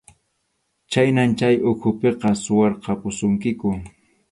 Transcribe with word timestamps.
Khaynan 0.95 1.31
chay 1.41 1.55
ukhupiqa 1.71 2.29
suwarqapusunkiku. 2.43 3.69